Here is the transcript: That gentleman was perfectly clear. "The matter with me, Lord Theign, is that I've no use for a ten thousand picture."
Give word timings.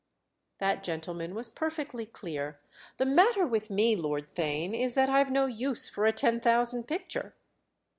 That 0.57 0.81
gentleman 0.81 1.35
was 1.35 1.51
perfectly 1.51 2.07
clear. 2.07 2.59
"The 2.97 3.05
matter 3.05 3.45
with 3.45 3.69
me, 3.69 3.95
Lord 3.95 4.25
Theign, 4.25 4.75
is 4.75 4.95
that 4.95 5.09
I've 5.11 5.29
no 5.29 5.45
use 5.45 5.87
for 5.87 6.07
a 6.07 6.11
ten 6.11 6.39
thousand 6.39 6.85
picture." 6.85 7.35